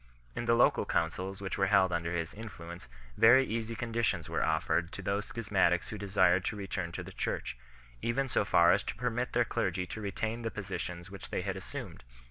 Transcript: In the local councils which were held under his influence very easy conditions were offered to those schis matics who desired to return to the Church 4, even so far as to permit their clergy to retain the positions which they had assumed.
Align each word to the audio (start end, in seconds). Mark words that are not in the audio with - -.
In 0.35 0.45
the 0.45 0.55
local 0.55 0.83
councils 0.83 1.41
which 1.41 1.59
were 1.59 1.67
held 1.67 1.91
under 1.93 2.11
his 2.11 2.33
influence 2.33 2.89
very 3.17 3.45
easy 3.45 3.75
conditions 3.75 4.27
were 4.27 4.43
offered 4.43 4.91
to 4.93 5.03
those 5.03 5.27
schis 5.31 5.49
matics 5.51 5.89
who 5.89 5.97
desired 5.99 6.43
to 6.45 6.55
return 6.55 6.91
to 6.93 7.03
the 7.03 7.11
Church 7.11 7.55
4, 8.01 8.09
even 8.09 8.27
so 8.27 8.43
far 8.43 8.71
as 8.71 8.81
to 8.85 8.95
permit 8.95 9.33
their 9.33 9.45
clergy 9.45 9.85
to 9.85 10.01
retain 10.01 10.41
the 10.41 10.49
positions 10.49 11.11
which 11.11 11.29
they 11.29 11.43
had 11.43 11.55
assumed. 11.55 12.03